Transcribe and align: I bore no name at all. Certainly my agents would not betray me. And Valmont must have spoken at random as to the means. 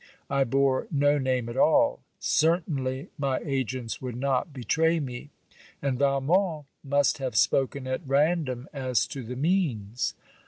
I 0.31 0.45
bore 0.45 0.87
no 0.89 1.19
name 1.19 1.47
at 1.47 1.55
all. 1.57 1.99
Certainly 2.17 3.09
my 3.19 3.37
agents 3.45 4.01
would 4.01 4.15
not 4.15 4.51
betray 4.51 4.99
me. 4.99 5.29
And 5.79 5.99
Valmont 5.99 6.65
must 6.83 7.19
have 7.19 7.35
spoken 7.35 7.85
at 7.85 8.01
random 8.07 8.67
as 8.73 9.05
to 9.09 9.21
the 9.21 9.35
means. 9.35 10.15